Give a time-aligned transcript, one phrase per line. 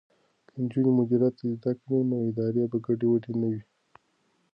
[0.47, 3.61] که نجونې مدیریت زده کړي نو ادارې به ګډې وډې نه وي.